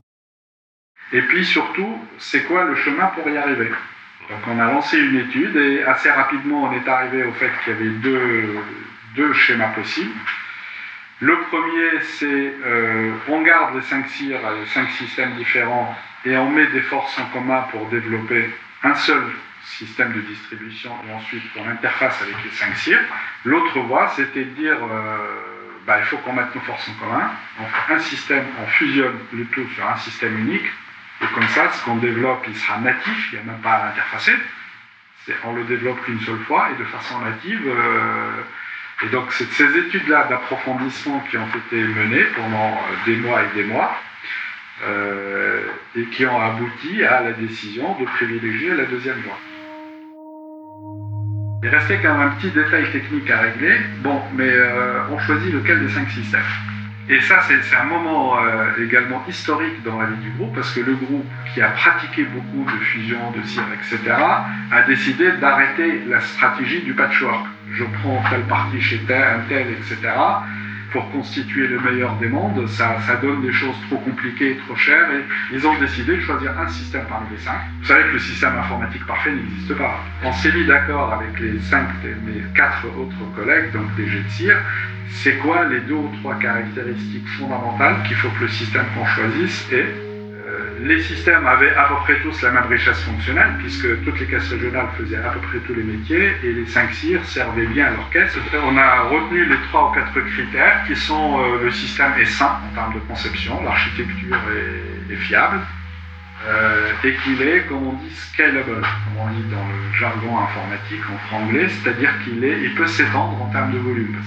Et 1.12 1.22
puis 1.22 1.46
surtout, 1.46 1.96
c'est 2.18 2.46
quoi 2.46 2.64
le 2.64 2.76
chemin 2.76 3.08
pour 3.08 3.30
y 3.30 3.38
arriver? 3.38 3.70
Donc 4.28 4.40
on 4.48 4.60
a 4.60 4.72
lancé 4.72 4.98
une 4.98 5.18
étude 5.18 5.56
et 5.56 5.84
assez 5.84 6.10
rapidement 6.10 6.64
on 6.64 6.72
est 6.72 6.88
arrivé 6.88 7.26
au 7.26 7.34
fait 7.34 7.52
qu'il 7.64 7.74
y 7.74 7.76
avait 7.76 8.00
deux, 8.00 8.58
deux 9.16 9.34
schémas 9.34 9.74
possibles. 9.74 10.10
Le 11.24 11.40
premier, 11.40 12.02
c'est 12.02 12.54
euh, 12.66 13.14
on 13.30 13.42
garde 13.44 13.76
les 13.76 13.82
cinq 13.84 14.10
CIR, 14.10 14.40
les 14.60 14.66
cinq 14.66 14.90
systèmes 14.90 15.36
différents, 15.36 15.96
et 16.26 16.36
on 16.36 16.50
met 16.50 16.68
des 16.68 16.82
forces 16.82 17.18
en 17.18 17.24
commun 17.28 17.62
pour 17.72 17.88
développer 17.88 18.50
un 18.84 18.94
seul 18.94 19.24
système 19.64 20.12
de 20.12 20.20
distribution 20.20 20.92
et 21.08 21.14
ensuite 21.14 21.44
on 21.56 21.66
interface 21.70 22.22
avec 22.22 22.36
les 22.44 22.50
cinq 22.52 22.76
CIR. 22.76 23.00
L'autre 23.46 23.80
voie, 23.80 24.12
c'était 24.18 24.44
de 24.44 24.50
dire 24.50 24.76
euh, 24.76 25.18
bah, 25.88 26.00
il 26.00 26.06
faut 26.08 26.18
qu'on 26.18 26.34
mette 26.34 26.54
nos 26.54 26.60
forces 26.60 26.90
en 26.90 27.06
commun, 27.06 27.32
on 27.62 27.66
fait 27.68 27.94
un 27.94 28.00
système, 28.00 28.44
on 28.62 28.68
fusionne 28.68 29.18
le 29.32 29.46
tout 29.46 29.66
sur 29.76 29.88
un 29.88 29.96
système 29.96 30.38
unique, 30.40 30.70
et 31.22 31.26
comme 31.34 31.48
ça, 31.48 31.72
ce 31.72 31.86
qu'on 31.86 31.96
développe, 31.96 32.44
il 32.50 32.58
sera 32.58 32.80
natif, 32.80 33.30
il 33.32 33.40
n'y 33.40 33.50
a 33.50 33.54
même 33.54 33.62
pas 33.62 33.76
à 33.76 33.86
l'interfacer. 33.86 34.34
On 35.46 35.54
le 35.54 35.64
développe 35.64 36.04
qu'une 36.04 36.20
seule 36.20 36.40
fois 36.40 36.68
et 36.72 36.78
de 36.78 36.84
façon 36.84 37.18
native. 37.20 37.62
Euh, 37.66 38.42
et 39.02 39.10
donc, 39.10 39.32
ces 39.32 39.78
études-là 39.78 40.28
d'approfondissement 40.30 41.22
qui 41.30 41.38
ont 41.38 41.48
été 41.48 41.84
menées 41.84 42.26
pendant 42.36 42.72
euh, 42.72 43.06
des 43.06 43.18
mois 43.18 43.42
et 43.42 43.56
des 43.56 43.64
mois 43.64 43.98
euh, 44.88 45.62
et 45.96 46.06
qui 46.06 46.26
ont 46.26 46.40
abouti 46.40 47.04
à 47.04 47.22
la 47.22 47.32
décision 47.34 47.98
de 48.00 48.06
privilégier 48.06 48.76
la 48.76 48.86
deuxième 48.86 49.20
voie. 49.22 49.38
Il 51.64 51.70
restait 51.70 52.00
quand 52.02 52.18
même 52.18 52.28
un 52.28 52.32
petit 52.32 52.52
détail 52.52 52.92
technique 52.92 53.30
à 53.30 53.42
régler. 53.42 53.78
Bon, 54.00 54.22
mais 54.36 54.50
euh, 54.50 55.02
on 55.12 55.20
choisit 55.20 55.54
lequel 55.54 55.86
des 55.86 55.92
cinq 55.92 56.10
systèmes. 56.10 56.42
Et 57.10 57.20
ça, 57.20 57.42
c'est 57.42 57.76
un 57.76 57.84
moment 57.84 58.38
également 58.80 59.22
historique 59.28 59.84
dans 59.84 60.00
la 60.00 60.08
vie 60.08 60.24
du 60.24 60.30
groupe, 60.38 60.56
parce 60.56 60.74
que 60.74 60.80
le 60.80 60.94
groupe, 60.94 61.26
qui 61.54 61.62
a 61.62 61.68
pratiqué 61.72 62.24
beaucoup 62.24 62.64
de 62.72 62.78
fusion, 62.78 63.20
de 63.32 63.46
CIR, 63.46 63.66
etc., 63.74 64.16
a 64.72 64.82
décidé 64.84 65.34
d'arrêter 65.34 66.02
la 66.08 66.22
stratégie 66.22 66.82
du 66.84 66.94
patchwork 66.94 67.46
je 67.72 67.84
prends 67.84 68.24
telle 68.30 68.44
partie 68.44 68.82
chez 68.82 69.00
tel, 69.08 69.22
un 69.22 69.40
tel, 69.48 69.68
etc. 69.72 69.98
Pour 70.92 71.10
constituer 71.12 71.68
le 71.68 71.80
meilleur 71.80 72.16
des 72.18 72.28
mondes, 72.28 72.68
ça, 72.68 72.98
ça 73.08 73.16
donne 73.16 73.42
des 73.42 73.52
choses 73.52 73.76
trop 73.90 73.98
compliquées 73.98 74.52
et 74.52 74.58
trop 74.58 74.76
chères. 74.76 75.10
Et 75.12 75.24
ils 75.56 75.66
ont 75.66 75.78
décidé 75.80 76.18
de 76.18 76.22
choisir 76.22 76.52
un 76.60 76.68
système 76.68 77.06
parmi 77.10 77.30
les 77.32 77.38
cinq. 77.38 77.58
Vous 77.80 77.88
savez 77.88 78.04
que 78.04 78.14
le 78.14 78.20
système 78.20 78.56
informatique 78.56 79.06
parfait 79.08 79.32
n'existe 79.32 79.74
pas. 79.76 80.00
On 80.24 80.32
s'est 80.34 80.52
mis 80.52 80.66
d'accord 80.66 81.14
avec 81.14 81.40
les 81.40 81.60
cinq, 81.62 81.88
mes 82.04 82.44
quatre 82.54 82.86
autres 82.96 83.36
collègues, 83.36 83.72
donc 83.72 83.96
des 83.96 84.08
GETSIR, 84.08 84.56
c'est 85.08 85.38
quoi 85.38 85.66
les 85.66 85.80
deux 85.82 85.96
ou 85.96 86.12
trois 86.22 86.36
caractéristiques 86.36 87.28
fondamentales 87.40 87.96
qu'il 88.08 88.18
faut 88.18 88.30
que 88.30 88.42
le 88.42 88.50
système 88.50 88.86
qu'on 88.96 89.06
choisisse 89.06 89.72
ait 89.72 90.13
les 90.82 91.02
systèmes 91.02 91.48
avaient 91.48 91.74
à 91.76 91.86
peu 91.86 91.96
près 92.04 92.20
tous 92.22 92.42
la 92.42 92.52
même 92.52 92.66
richesse 92.66 93.02
fonctionnelle, 93.04 93.54
puisque 93.60 94.04
toutes 94.04 94.20
les 94.20 94.26
caisses 94.26 94.50
régionales 94.50 94.88
faisaient 94.98 95.18
à 95.18 95.30
peu 95.30 95.40
près 95.40 95.60
tous 95.60 95.74
les 95.74 95.84
métiers, 95.84 96.34
et 96.44 96.52
les 96.52 96.66
5 96.66 96.94
CIR 96.94 97.24
servaient 97.26 97.68
bien 97.68 97.88
à 97.88 97.92
leur 97.92 98.10
caisse. 98.10 98.38
On 98.54 98.78
a 98.78 99.02
retenu 99.02 99.46
les 99.46 99.56
3 99.70 99.92
ou 99.92 99.94
4 99.94 100.20
critères, 100.32 100.84
qui 100.88 100.96
sont 100.96 101.40
euh, 101.40 101.64
le 101.64 101.72
système 101.72 102.12
est 102.20 102.26
sain 102.26 102.60
en 102.70 102.76
termes 102.76 102.94
de 102.96 103.00
conception, 103.00 103.64
l'architecture 103.64 104.38
est, 105.10 105.16
fiable, 105.16 105.60
euh, 106.48 106.92
et 107.04 107.14
qu'il 107.24 107.42
est, 107.42 107.62
comme 107.68 107.88
on 107.88 107.94
dit, 107.94 108.14
scalable, 108.14 108.82
comme 108.82 109.18
on 109.20 109.28
dit 109.30 109.44
dans 109.50 109.66
le 109.66 109.98
jargon 109.98 110.40
informatique 110.40 111.04
en 111.14 111.18
franglais, 111.28 111.70
c'est-à-dire 111.70 112.12
qu'il 112.24 112.44
est, 112.44 112.64
il 112.64 112.74
peut 112.76 112.88
s'étendre 112.88 113.42
en 113.42 113.50
termes 113.52 113.72
de 113.72 113.80
volume. 113.80 114.18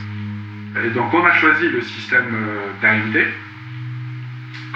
Et 0.85 0.91
donc 0.91 1.13
on 1.13 1.25
a 1.25 1.33
choisi 1.33 1.69
le 1.69 1.83
système 1.83 2.27
d'AMD, 2.81 3.17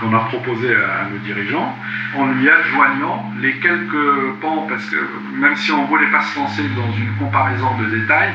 qu'on 0.01 0.15
a 0.15 0.21
proposé 0.21 0.75
à, 0.75 1.09
nos 1.11 1.19
dirigeants, 1.19 1.77
en 2.17 2.27
lui 2.33 2.49
adjoignant 2.49 3.33
les 3.41 3.53
quelques 3.59 4.41
pans, 4.41 4.67
parce 4.69 4.85
que 4.87 4.97
même 5.35 5.57
si 5.57 5.73
on 5.73 5.83
ne 5.83 5.89
voulait 5.89 6.11
pas 6.11 6.23
se 6.23 6.39
lancer 6.39 6.63
dans 6.75 6.93
une 6.93 7.15
comparaison 7.19 7.77
de 7.79 7.99
détails, 7.99 8.33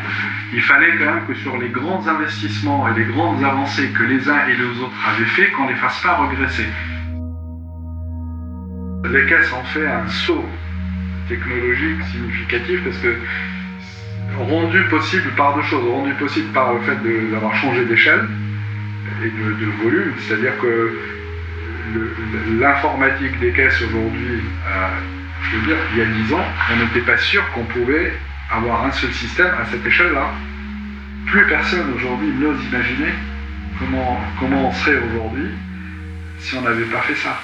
il 0.54 0.62
fallait 0.62 0.96
quand 0.98 1.06
même 1.06 1.26
que 1.28 1.34
sur 1.36 1.58
les 1.58 1.70
grands 1.70 2.06
investissements 2.08 2.88
et 2.90 3.00
les 3.00 3.06
grandes 3.06 3.44
avancées 3.44 3.90
que 3.90 4.04
les 4.04 4.30
uns 4.30 4.48
et 4.48 4.56
les 4.56 4.64
autres 4.82 4.96
avaient 5.08 5.26
fait, 5.26 5.52
qu'on 5.52 5.66
ne 5.66 5.70
les 5.70 5.76
fasse 5.76 6.00
pas 6.02 6.16
regresser. 6.16 6.68
Les 9.12 9.26
caisses 9.28 9.54
ont 9.54 9.64
fait 9.66 9.88
un 9.88 10.08
saut 10.08 10.46
technologique 11.28 12.04
significatif 12.12 12.84
parce 12.84 12.98
que 12.98 13.16
rendu 14.38 14.84
possible 14.86 15.30
par 15.36 15.56
deux 15.56 15.64
choses, 15.64 15.88
rendu 15.90 16.14
possible 16.14 16.52
par 16.54 16.74
le 16.74 16.82
fait 16.82 16.98
d'avoir 17.32 17.56
changé 17.56 17.86
d'échelle 17.86 18.28
et 19.24 19.30
de, 19.30 19.54
de 19.54 19.72
volume, 19.84 20.14
c'est-à-dire 20.20 20.58
que 20.60 20.98
l'informatique 22.60 23.40
des 23.40 23.52
caisses 23.54 23.82
aujourd'hui, 23.82 24.42
euh, 24.68 24.88
je 25.44 25.58
veux 25.58 25.66
dire, 25.68 25.78
il 25.94 26.00
y 26.00 26.02
a 26.02 26.06
10 26.06 26.34
ans, 26.34 26.46
on 26.74 26.84
n'était 26.84 27.06
pas 27.06 27.18
sûr 27.18 27.44
qu'on 27.54 27.64
pouvait 27.66 28.14
avoir 28.52 28.86
un 28.86 28.92
seul 28.92 29.12
système 29.12 29.54
à 29.60 29.66
cette 29.72 29.86
échelle-là. 29.86 30.30
Plus 31.28 31.48
personne 31.48 31.94
aujourd'hui 31.96 32.30
n'ose 32.40 32.64
imaginer 32.66 33.12
comment, 33.80 34.18
comment 34.40 34.70
on 34.70 34.74
serait 34.74 34.98
aujourd'hui 34.98 35.50
si 36.40 36.56
on 36.56 36.62
n'avait 36.62 36.86
pas 36.86 37.02
fait 37.02 37.16
ça. 37.16 37.38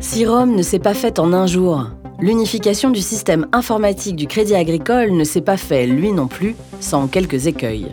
Si 0.00 0.26
Rome 0.26 0.54
ne 0.54 0.62
s'est 0.62 0.80
pas 0.80 0.94
faite 0.94 1.18
en 1.18 1.32
un 1.32 1.46
jour, 1.46 1.90
l'unification 2.20 2.90
du 2.90 3.00
système 3.00 3.46
informatique 3.52 4.16
du 4.16 4.26
Crédit 4.26 4.54
Agricole 4.54 5.12
ne 5.12 5.24
s'est 5.24 5.40
pas 5.40 5.56
fait, 5.56 5.86
lui 5.86 6.12
non 6.12 6.26
plus, 6.26 6.54
sans 6.80 7.06
quelques 7.06 7.46
écueils. 7.46 7.86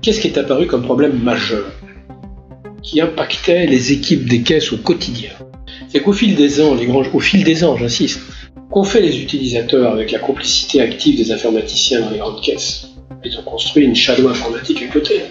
Qu'est-ce 0.00 0.20
qui 0.20 0.28
est 0.28 0.38
apparu 0.38 0.66
comme 0.66 0.82
problème 0.82 1.22
majeur? 1.22 1.64
Qui 2.82 3.00
impactait 3.00 3.66
les 3.66 3.92
équipes 3.92 4.28
des 4.28 4.42
caisses 4.42 4.72
au 4.72 4.78
quotidien. 4.78 5.30
C'est 5.88 6.00
qu'au 6.00 6.12
fil 6.12 6.34
des 6.34 6.60
ans, 6.60 6.74
les 6.74 6.86
grands, 6.86 7.02
au 7.12 7.20
fil 7.20 7.44
des 7.44 7.64
ans, 7.64 7.76
j'insiste, 7.76 8.20
qu'ont 8.70 8.84
fait 8.84 9.00
les 9.00 9.20
utilisateurs 9.20 9.92
avec 9.92 10.12
la 10.12 10.18
complicité 10.18 10.80
active 10.80 11.16
des 11.16 11.32
informaticiens 11.32 12.00
dans 12.00 12.10
les 12.10 12.18
grandes 12.18 12.40
caisses 12.42 12.88
Ils 13.24 13.38
ont 13.38 13.42
construit 13.42 13.84
une 13.84 13.96
shadow 13.96 14.28
informatique 14.28 14.82
à 14.82 14.92
côté, 14.92 15.22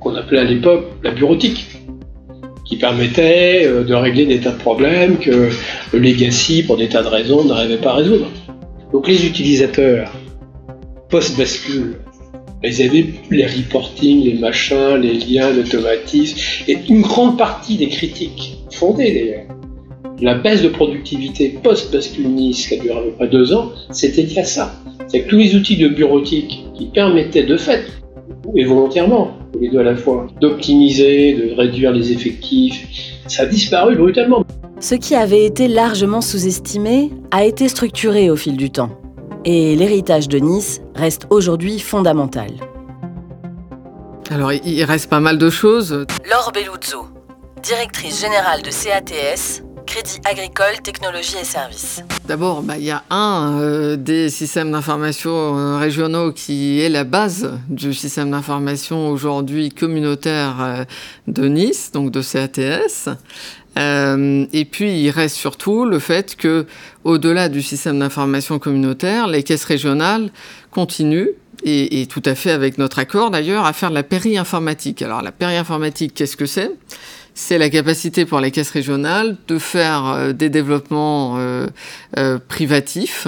qu'on 0.00 0.14
appelait 0.14 0.40
à 0.40 0.44
l'époque 0.44 0.86
la 1.02 1.12
bureautique, 1.12 1.66
qui 2.66 2.76
permettait 2.76 3.66
euh, 3.66 3.82
de 3.82 3.94
régler 3.94 4.26
des 4.26 4.38
tas 4.38 4.52
de 4.52 4.58
problèmes 4.58 5.18
que 5.18 5.50
le 5.92 5.98
legacy, 5.98 6.62
pour 6.62 6.76
des 6.76 6.88
tas 6.88 7.02
de 7.02 7.08
raisons, 7.08 7.44
n'arrivait 7.44 7.78
pas 7.78 7.90
à 7.90 7.94
résoudre. 7.94 8.30
Donc 8.92 9.08
les 9.08 9.26
utilisateurs, 9.26 10.12
post-bascule, 11.08 11.96
ils 12.68 12.82
avaient 12.82 13.06
les 13.30 13.46
reporting, 13.46 14.24
les 14.24 14.34
machins, 14.34 14.96
les 15.00 15.14
liens, 15.14 15.50
l'automatisme, 15.50 16.38
et 16.68 16.76
une 16.88 17.02
grande 17.02 17.38
partie 17.38 17.76
des 17.76 17.88
critiques, 17.88 18.58
fondées 18.70 19.12
d'ailleurs, 19.12 19.46
la 20.20 20.34
baisse 20.34 20.62
de 20.62 20.68
productivité 20.68 21.58
post-bascule 21.62 22.28
Nice, 22.28 22.66
qui 22.66 22.74
a 22.74 22.76
duré 22.78 22.98
à 22.98 23.02
peu 23.02 23.10
près 23.12 23.28
deux 23.28 23.54
ans, 23.54 23.70
c'était 23.90 24.22
lié 24.22 24.40
à 24.40 24.44
ça. 24.44 24.74
C'est 25.08 25.22
que 25.22 25.30
tous 25.30 25.38
les 25.38 25.54
outils 25.54 25.78
de 25.78 25.88
bureautique 25.88 26.66
qui 26.74 26.86
permettaient 26.86 27.44
de 27.44 27.56
fait, 27.56 27.84
et 28.54 28.64
volontairement, 28.64 29.30
les 29.58 29.70
deux 29.70 29.78
à 29.78 29.82
la 29.82 29.96
fois, 29.96 30.26
d'optimiser, 30.40 31.34
de 31.34 31.54
réduire 31.54 31.92
les 31.92 32.12
effectifs, 32.12 32.86
ça 33.26 33.44
a 33.44 33.46
disparu 33.46 33.96
brutalement. 33.96 34.44
Ce 34.80 34.94
qui 34.94 35.14
avait 35.14 35.44
été 35.44 35.68
largement 35.68 36.20
sous-estimé 36.20 37.10
a 37.30 37.44
été 37.44 37.68
structuré 37.68 38.30
au 38.30 38.36
fil 38.36 38.56
du 38.56 38.70
temps 38.70 38.90
et 39.44 39.76
l'héritage 39.76 40.28
de 40.28 40.38
Nice 40.38 40.80
reste 40.94 41.26
aujourd'hui 41.30 41.78
fondamental. 41.78 42.50
Alors, 44.30 44.52
il 44.52 44.84
reste 44.84 45.10
pas 45.10 45.20
mal 45.20 45.38
de 45.38 45.50
choses. 45.50 46.06
Laure 46.28 46.52
Belluzzo, 46.52 47.08
directrice 47.62 48.20
générale 48.20 48.62
de 48.62 48.70
CATS, 48.70 49.62
Crédit 49.90 50.20
Agricole 50.24 50.80
Technologie 50.84 51.34
et 51.40 51.44
Services. 51.44 52.04
D'abord, 52.24 52.62
bah, 52.62 52.74
il 52.78 52.84
y 52.84 52.92
a 52.92 53.02
un 53.10 53.58
euh, 53.58 53.96
des 53.96 54.30
systèmes 54.30 54.70
d'information 54.70 55.58
euh, 55.58 55.78
régionaux 55.78 56.30
qui 56.30 56.80
est 56.80 56.88
la 56.88 57.02
base 57.02 57.50
du 57.68 57.92
système 57.92 58.30
d'information 58.30 59.08
aujourd'hui 59.08 59.70
communautaire 59.70 60.58
euh, 60.60 60.84
de 61.26 61.48
Nice, 61.48 61.90
donc 61.90 62.12
de 62.12 62.22
CATS. 62.22 63.08
Et 63.76 64.64
puis, 64.64 65.00
il 65.00 65.10
reste 65.10 65.34
surtout 65.34 65.84
le 65.84 65.98
fait 65.98 66.36
que, 66.36 66.66
au-delà 67.02 67.48
du 67.48 67.60
système 67.60 67.98
d'information 67.98 68.60
communautaire, 68.60 69.26
les 69.26 69.42
caisses 69.42 69.64
régionales 69.64 70.30
continuent, 70.70 71.30
et, 71.64 72.06
tout 72.06 72.22
à 72.24 72.34
fait 72.34 72.52
avec 72.52 72.78
notre 72.78 72.98
accord 72.98 73.30
d'ailleurs, 73.30 73.66
à 73.66 73.72
faire 73.72 73.90
de 73.90 73.94
la 73.94 74.02
péri-informatique. 74.02 75.02
Alors, 75.02 75.22
la 75.22 75.32
péri-informatique, 75.32 76.14
qu'est-ce 76.14 76.36
que 76.36 76.46
c'est? 76.46 76.70
C'est 77.40 77.58
la 77.58 77.70
capacité 77.70 78.26
pour 78.26 78.40
les 78.40 78.50
caisses 78.50 78.70
régionales 78.70 79.36
de 79.48 79.58
faire 79.58 80.06
euh, 80.06 80.32
des 80.32 80.50
développements 80.50 81.36
euh, 81.38 81.68
privatifs, 82.48 83.26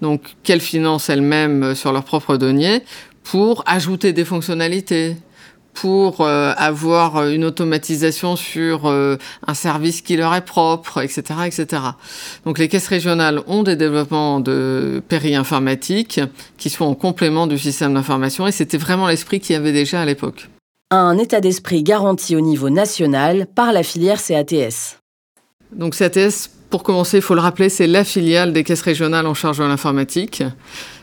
donc 0.00 0.22
qu'elles 0.44 0.60
financent 0.60 1.10
elles-mêmes 1.10 1.74
sur 1.74 1.92
leurs 1.92 2.04
propres 2.04 2.36
deniers, 2.36 2.82
pour 3.24 3.62
ajouter 3.66 4.12
des 4.12 4.24
fonctionnalités, 4.24 5.16
pour 5.80 6.22
euh, 6.22 6.52
avoir 6.56 7.28
une 7.28 7.44
automatisation 7.44 8.34
sur 8.34 8.86
euh, 8.86 9.16
un 9.46 9.54
service 9.54 10.02
qui 10.02 10.16
leur 10.16 10.34
est 10.34 10.44
propre, 10.44 11.02
etc., 11.02 11.22
etc. 11.46 11.82
Donc 12.44 12.58
les 12.58 12.68
caisses 12.68 12.88
régionales 12.88 13.42
ont 13.46 13.62
des 13.62 13.76
développements 13.76 14.40
de 14.40 15.00
péri-informatique 15.08 16.20
qui 16.56 16.70
sont 16.70 16.84
en 16.84 16.94
complément 16.94 17.46
du 17.46 17.58
système 17.58 17.94
d'information 17.94 18.46
et 18.46 18.52
c'était 18.52 18.78
vraiment 18.78 19.06
l'esprit 19.06 19.38
qu'il 19.38 19.54
y 19.54 19.56
avait 19.56 19.72
déjà 19.72 20.00
à 20.00 20.04
l'époque. 20.04 20.48
Un 20.90 21.18
état 21.18 21.42
d'esprit 21.42 21.82
garanti 21.82 22.34
au 22.34 22.40
niveau 22.40 22.70
national 22.70 23.46
par 23.54 23.72
la 23.72 23.82
filière 23.82 24.22
CATS. 24.22 24.98
Donc 25.70 25.94
CATS, 25.94 26.48
pour 26.70 26.82
commencer, 26.82 27.18
il 27.18 27.22
faut 27.22 27.34
le 27.34 27.42
rappeler, 27.42 27.68
c'est 27.68 27.86
la 27.86 28.04
filiale 28.04 28.54
des 28.54 28.64
caisses 28.64 28.80
régionales 28.80 29.26
en 29.26 29.34
charge 29.34 29.58
de 29.58 29.64
l'informatique. 29.64 30.42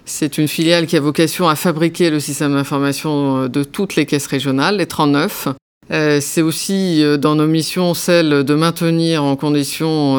C'est 0.04 0.39
une 0.39 0.48
filiale 0.48 0.88
qui 0.88 0.98
a 0.98 1.00
vocation 1.00 1.48
à 1.48 1.56
fabriquer 1.56 2.10
le 2.10 2.20
système 2.20 2.54
d'information 2.54 3.44
euh, 3.44 3.48
de 3.48 3.63
toutes 3.63 3.96
les 3.96 4.08
caisses 4.08 4.25
régionales, 4.25 4.77
les 4.77 4.88
39. 4.88 5.50
Euh, 5.92 6.20
c'est 6.20 6.42
aussi 6.42 7.04
euh, 7.04 7.18
dans 7.18 7.36
nos 7.36 7.46
missions 7.46 7.94
celle 7.94 8.44
de 8.44 8.56
maintenir 8.56 9.24
en 9.24 9.36
conditions 9.36 10.15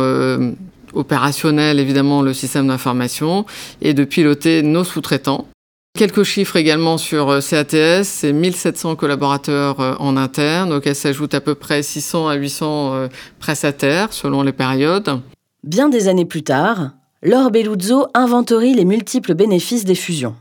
opérationnelles 0.92 1.80
évidemment 1.80 2.22
le 2.22 2.32
système 2.32 2.68
d'information 2.68 3.46
et 3.82 3.94
de 3.94 4.04
piloter 4.04 4.62
nos 4.62 4.84
sous-traitants. 4.84 5.48
Quelques 5.96 6.24
chiffres 6.24 6.56
également 6.56 6.98
sur 6.98 7.38
CATS, 7.42 8.04
c'est 8.04 8.32
1700 8.32 8.96
collaborateurs 8.96 9.96
en 10.00 10.16
interne, 10.16 10.72
auxquels 10.72 10.94
s'ajoutent 10.94 11.34
à 11.34 11.40
peu 11.40 11.54
près 11.54 11.82
600 11.82 12.28
à 12.28 12.34
800 12.34 13.08
prestataires 13.38 14.12
selon 14.12 14.42
les 14.42 14.52
périodes. 14.52 15.20
Bien 15.64 15.88
des 15.88 16.08
années 16.08 16.26
plus 16.26 16.42
tard, 16.42 16.90
Laure 17.22 17.50
Belluzzo 17.50 18.06
inventorie 18.14 18.74
les 18.74 18.84
multiples 18.84 19.34
bénéfices 19.34 19.84
des 19.84 19.94
fusions. 19.94 20.36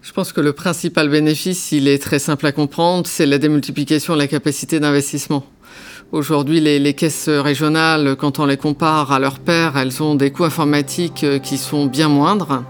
Je 0.00 0.12
pense 0.12 0.32
que 0.32 0.40
le 0.40 0.52
principal 0.52 1.08
bénéfice, 1.08 1.72
il 1.72 1.86
est 1.86 2.02
très 2.02 2.18
simple 2.18 2.46
à 2.46 2.52
comprendre, 2.52 3.06
c'est 3.06 3.26
la 3.26 3.38
démultiplication 3.38 4.14
de 4.14 4.18
la 4.18 4.28
capacité 4.28 4.80
d'investissement. 4.80 5.44
Aujourd'hui, 6.10 6.60
les, 6.60 6.94
caisses 6.94 7.28
régionales, 7.28 8.16
quand 8.16 8.38
on 8.38 8.46
les 8.46 8.56
compare 8.56 9.12
à 9.12 9.18
leurs 9.18 9.40
pairs, 9.40 9.76
elles 9.76 10.02
ont 10.02 10.14
des 10.14 10.30
coûts 10.30 10.44
informatiques 10.44 11.24
euh, 11.24 11.38
qui 11.38 11.58
sont 11.58 11.86
bien 11.86 12.08
moindres. 12.08 12.62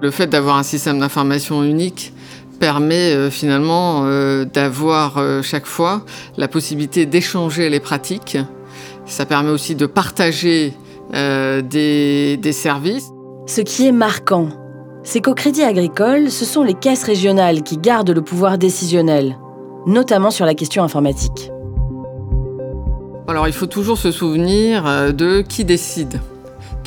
Le 0.00 0.10
fait 0.10 0.26
d'avoir 0.26 0.56
un 0.56 0.62
système 0.62 1.00
d'information 1.00 1.62
unique 1.62 2.12
permet 2.60 3.14
euh, 3.14 3.30
finalement 3.30 4.02
euh, 4.04 4.44
d'avoir 4.44 5.22
chaque 5.42 5.66
fois 5.66 6.02
la 6.36 6.48
possibilité 6.48 7.06
d'échanger 7.06 7.70
les 7.70 7.80
pratiques. 7.80 8.38
Ça 9.06 9.26
permet 9.26 9.50
aussi 9.50 9.74
de 9.74 9.86
partager 9.86 10.74
euh, 11.14 11.62
des, 11.62 12.52
services. 12.52 13.10
Ce 13.46 13.62
qui 13.62 13.86
est 13.86 13.92
marquant, 13.92 14.48
c'est 15.02 15.20
qu'au 15.20 15.34
Crédit 15.34 15.62
Agricole, 15.62 16.30
ce 16.30 16.44
sont 16.44 16.62
les 16.62 16.74
caisses 16.74 17.04
régionales 17.04 17.62
qui 17.62 17.78
gardent 17.78 18.10
le 18.10 18.20
pouvoir 18.20 18.58
décisionnel, 18.58 19.38
notamment 19.86 20.30
sur 20.30 20.44
la 20.44 20.54
question 20.54 20.82
informatique. 20.82 21.50
Alors 23.26 23.46
il 23.46 23.54
faut 23.54 23.66
toujours 23.66 23.96
se 23.96 24.10
souvenir 24.10 24.86
euh, 24.86 25.12
de 25.12 25.40
qui 25.40 25.64
décide. 25.64 26.20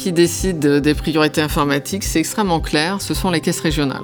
Qui 0.01 0.11
décide 0.11 0.57
des 0.57 0.95
priorités 0.95 1.41
informatiques, 1.41 2.03
c'est 2.03 2.17
extrêmement 2.17 2.59
clair, 2.59 2.99
ce 2.99 3.13
sont 3.13 3.29
les 3.29 3.39
caisses 3.39 3.59
régionales. 3.59 4.01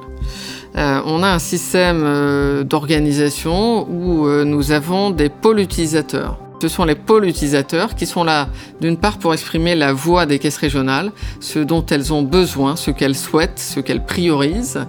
Euh, 0.75 1.01
on 1.05 1.23
a 1.23 1.27
un 1.27 1.39
système 1.39 2.63
d'organisation 2.65 3.89
où 3.89 4.27
nous 4.45 4.71
avons 4.71 5.09
des 5.09 5.29
pôles 5.29 5.59
utilisateurs. 5.59 6.37
Ce 6.61 6.67
sont 6.67 6.85
les 6.85 6.93
pôles 6.93 7.25
utilisateurs 7.25 7.95
qui 7.95 8.05
sont 8.05 8.23
là, 8.23 8.49
d'une 8.79 8.97
part, 8.97 9.17
pour 9.17 9.33
exprimer 9.33 9.73
la 9.73 9.91
voix 9.91 10.27
des 10.27 10.37
caisses 10.37 10.57
régionales, 10.57 11.11
ce 11.39 11.57
dont 11.57 11.83
elles 11.87 12.13
ont 12.13 12.21
besoin, 12.21 12.75
ce 12.75 12.91
qu'elles 12.91 13.15
souhaitent, 13.15 13.57
ce 13.57 13.79
qu'elles 13.79 14.05
priorisent. 14.05 14.85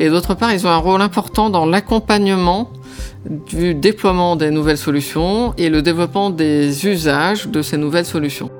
Et 0.00 0.08
d'autre 0.08 0.34
part, 0.34 0.52
ils 0.52 0.66
ont 0.66 0.70
un 0.70 0.76
rôle 0.76 1.02
important 1.02 1.50
dans 1.50 1.66
l'accompagnement 1.66 2.72
du 3.48 3.76
déploiement 3.76 4.34
des 4.34 4.50
nouvelles 4.50 4.76
solutions 4.76 5.54
et 5.56 5.68
le 5.70 5.82
développement 5.82 6.30
des 6.30 6.84
usages 6.84 7.46
de 7.46 7.62
ces 7.62 7.76
nouvelles 7.76 8.06
solutions. 8.06 8.50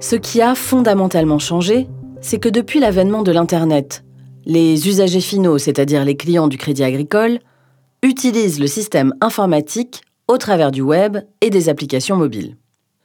Ce 0.00 0.16
qui 0.16 0.40
a 0.40 0.54
fondamentalement 0.54 1.38
changé, 1.38 1.86
c'est 2.22 2.38
que 2.38 2.48
depuis 2.48 2.80
l'avènement 2.80 3.22
de 3.22 3.32
l'Internet, 3.32 4.02
les 4.46 4.88
usagers 4.88 5.20
finaux, 5.20 5.58
c'est-à-dire 5.58 6.06
les 6.06 6.16
clients 6.16 6.48
du 6.48 6.56
Crédit 6.56 6.82
Agricole, 6.82 7.38
utilisent 8.02 8.58
le 8.58 8.66
système 8.66 9.12
informatique 9.20 10.00
au 10.26 10.38
travers 10.38 10.70
du 10.70 10.80
web 10.80 11.18
et 11.42 11.50
des 11.50 11.68
applications 11.68 12.16
mobiles. 12.16 12.56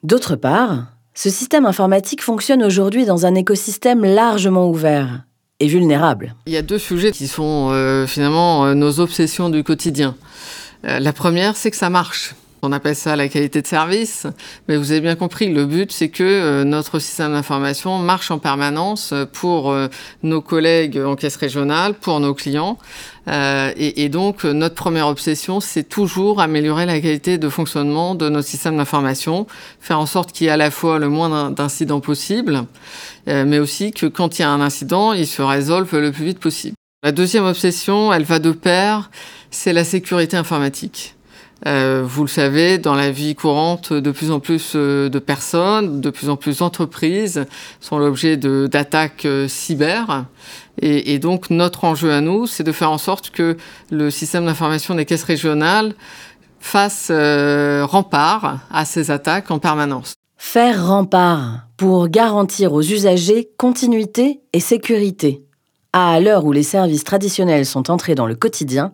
D'autre 0.03 0.37
part, 0.37 0.85
ce 1.13 1.29
système 1.29 1.65
informatique 1.65 2.21
fonctionne 2.21 2.63
aujourd'hui 2.63 3.05
dans 3.05 3.25
un 3.25 3.35
écosystème 3.35 4.05
largement 4.05 4.69
ouvert 4.69 5.25
et 5.59 5.67
vulnérable. 5.67 6.33
Il 6.47 6.53
y 6.53 6.57
a 6.57 6.61
deux 6.61 6.79
sujets 6.79 7.11
qui 7.11 7.27
sont 7.27 7.71
euh, 7.71 8.07
finalement 8.07 8.67
euh, 8.67 8.73
nos 8.73 9.01
obsessions 9.01 9.49
du 9.49 9.65
quotidien. 9.65 10.15
Euh, 10.85 10.99
la 10.99 11.11
première, 11.11 11.57
c'est 11.57 11.71
que 11.71 11.77
ça 11.77 11.89
marche. 11.89 12.35
On 12.65 12.72
appelle 12.72 12.95
ça 12.95 13.15
la 13.15 13.27
qualité 13.27 13.62
de 13.62 13.67
service, 13.67 14.25
mais 14.67 14.75
vous 14.75 14.89
avez 14.91 15.00
bien 15.00 15.15
compris, 15.15 15.53
le 15.53 15.65
but 15.65 15.91
c'est 15.91 16.10
que 16.10 16.24
euh, 16.24 16.63
notre 16.63 16.98
système 16.98 17.34
d'information 17.34 18.00
marche 18.00 18.31
en 18.31 18.39
permanence 18.39 19.13
pour 19.34 19.72
euh, 19.72 19.88
nos 20.24 20.41
collègues 20.41 20.98
en 20.98 21.15
caisse 21.15 21.36
régionale, 21.36 21.93
pour 21.93 22.19
nos 22.19 22.34
clients. 22.34 22.79
Euh, 23.27 23.72
et, 23.77 24.03
et, 24.03 24.10
donc 24.10 24.45
notre 24.45 24.74
première 24.74 25.07
obsession, 25.07 25.60
c'est 25.60 25.84
toujours 25.84 26.41
améliorer 26.41 26.88
la 26.88 27.00
qualité 27.00 27.38
de 27.38 27.50
fonctionnement 27.50 28.15
de 28.15 28.29
notre 28.29 28.48
système 28.48 28.77
d'information, 28.77 29.45
faire 29.79 30.00
en 30.00 30.07
sorte 30.07 30.31
qu'il 30.31 30.45
y 30.45 30.48
ait 30.48 30.53
à 30.53 30.57
la 30.57 30.72
fois 30.72 30.98
le 30.98 31.10
moins 31.10 31.51
d'incidents 31.51 32.01
possible, 32.01 32.63
mais 33.27 33.57
aussi 33.57 33.91
que 33.91 34.05
quand 34.05 34.38
il 34.38 34.43
y 34.43 34.45
a 34.45 34.50
un 34.50 34.62
incident, 34.62 35.13
il 35.13 35.27
se 35.27 35.41
résolve 35.41 35.95
le 36.00 36.12
plus 36.12 36.25
vite 36.25 36.39
possible. 36.39 36.75
La 37.03 37.12
deuxième 37.12 37.45
obsession, 37.45 38.13
elle 38.13 38.24
va 38.24 38.39
de 38.39 38.51
pair, 38.51 39.10
c'est 39.50 39.74
la 39.74 39.84
sécurité 39.84 40.38
informatique. 40.38 41.14
Euh, 41.67 42.03
vous 42.05 42.24
le 42.24 42.29
savez, 42.29 42.77
dans 42.77 42.93
la 42.93 43.10
vie 43.10 43.34
courante, 43.34 43.91
de 43.91 44.12
plus 44.12 44.31
en 44.31 44.39
plus 44.39 44.74
euh, 44.75 45.10
de 45.10 45.17
personnes, 45.17 46.00
de 46.00 46.10
plus 46.12 46.29
en 46.29 46.36
plus 46.36 46.60
d'entreprises 46.60 47.45
sont 47.79 47.98
l'objet 47.98 48.38
d'attaques 48.38 49.25
euh, 49.25 49.48
cyber. 49.48 50.25
Et, 50.81 51.19
donc 51.19 51.50
notre 51.50 51.86
enjeu 51.86 52.12
à 52.12 52.22
nous, 52.22 52.48
c'est 52.48 52.63
de 52.63 52.74
faire 52.74 52.91
en 52.91 52.98
sorte 52.98 53.29
que 53.29 53.55
le 53.91 54.12
système 54.12 54.45
d'information 54.45 54.93
des 54.93 55.05
caisses 55.05 55.24
régionales 55.24 55.93
fasse 56.60 57.12
rempart 57.12 58.60
à 58.69 58.84
ces 58.84 59.10
attaques 59.10 59.51
en 59.51 59.60
permanence. 59.60 60.15
Faire 60.38 60.86
rempart 60.86 61.62
pour 61.77 62.10
garantir 62.10 62.74
aux 62.74 62.81
usagers 62.81 63.50
continuité 63.57 64.41
et 64.51 64.60
sécurité. 64.60 65.45
À 65.93 66.19
l'heure 66.19 66.43
où 66.43 66.51
les 66.51 66.63
services 66.63 67.05
traditionnels 67.05 67.65
sont 67.65 67.89
entrés 67.89 68.15
dans 68.15 68.27
le 68.27 68.36
quotidien 68.36 68.91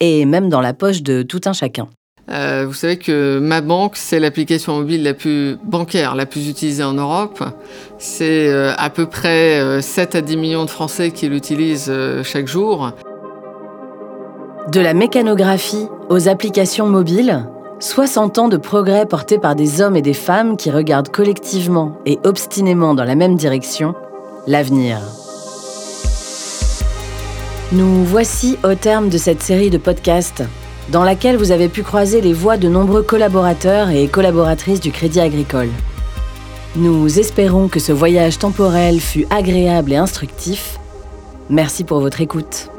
et 0.00 0.24
même 0.24 0.48
dans 0.48 0.60
la 0.60 0.74
poche 0.74 1.02
de 1.02 1.22
tout 1.22 1.42
un 1.44 1.52
chacun. 1.52 1.88
Euh, 2.30 2.64
vous 2.66 2.74
savez 2.74 2.96
que 2.96 3.38
ma 3.40 3.60
banque, 3.60 3.96
c'est 3.96 4.20
l'application 4.20 4.78
mobile 4.78 5.02
la 5.02 5.14
plus 5.14 5.56
bancaire, 5.64 6.14
la 6.14 6.26
plus 6.26 6.48
utilisée 6.48 6.84
en 6.84 6.92
Europe. 6.92 7.42
C'est 7.98 8.48
euh, 8.48 8.72
à 8.78 8.88
peu 8.90 9.06
près 9.06 9.60
euh, 9.60 9.80
7 9.80 10.14
à 10.14 10.20
10 10.20 10.36
millions 10.36 10.64
de 10.64 10.70
Français 10.70 11.10
qui 11.10 11.28
l'utilisent 11.28 11.90
euh, 11.90 12.22
chaque 12.22 12.46
jour. 12.46 12.92
De 14.70 14.80
la 14.80 14.94
mécanographie 14.94 15.88
aux 16.08 16.28
applications 16.28 16.86
mobiles, 16.86 17.46
60 17.80 18.38
ans 18.38 18.48
de 18.48 18.56
progrès 18.56 19.06
portés 19.06 19.38
par 19.38 19.56
des 19.56 19.80
hommes 19.80 19.96
et 19.96 20.02
des 20.02 20.14
femmes 20.14 20.56
qui 20.56 20.70
regardent 20.70 21.08
collectivement 21.08 21.98
et 22.06 22.20
obstinément 22.24 22.94
dans 22.94 23.04
la 23.04 23.16
même 23.16 23.34
direction, 23.34 23.94
l'avenir. 24.46 24.98
Nous 27.72 28.04
voici 28.04 28.58
au 28.64 28.74
terme 28.74 29.08
de 29.08 29.18
cette 29.18 29.42
série 29.42 29.70
de 29.70 29.78
podcasts 29.78 30.44
dans 30.88 31.04
laquelle 31.04 31.36
vous 31.36 31.52
avez 31.52 31.68
pu 31.68 31.82
croiser 31.82 32.20
les 32.20 32.32
voix 32.32 32.56
de 32.56 32.68
nombreux 32.68 33.02
collaborateurs 33.02 33.90
et 33.90 34.08
collaboratrices 34.08 34.80
du 34.80 34.90
Crédit 34.90 35.20
Agricole. 35.20 35.68
Nous 36.76 37.18
espérons 37.18 37.68
que 37.68 37.80
ce 37.80 37.92
voyage 37.92 38.38
temporel 38.38 39.00
fut 39.00 39.26
agréable 39.30 39.92
et 39.92 39.96
instructif. 39.96 40.78
Merci 41.48 41.84
pour 41.84 42.00
votre 42.00 42.20
écoute. 42.20 42.69